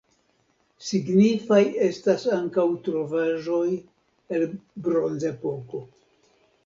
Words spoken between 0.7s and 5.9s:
Signifaj estas ankaŭ trovaĵoj el bronzepoko.